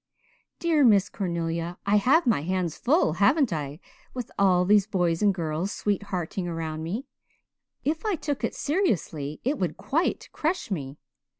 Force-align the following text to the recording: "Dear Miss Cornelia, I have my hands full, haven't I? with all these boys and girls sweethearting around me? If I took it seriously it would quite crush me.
"Dear 0.57 0.83
Miss 0.83 1.09
Cornelia, 1.09 1.77
I 1.85 1.97
have 1.97 2.25
my 2.25 2.41
hands 2.41 2.75
full, 2.75 3.13
haven't 3.21 3.53
I? 3.53 3.79
with 4.15 4.31
all 4.39 4.65
these 4.65 4.87
boys 4.87 5.21
and 5.21 5.31
girls 5.31 5.71
sweethearting 5.71 6.47
around 6.47 6.81
me? 6.81 7.05
If 7.85 8.03
I 8.03 8.15
took 8.15 8.43
it 8.43 8.55
seriously 8.55 9.39
it 9.43 9.59
would 9.59 9.77
quite 9.77 10.27
crush 10.31 10.71
me. 10.71 10.97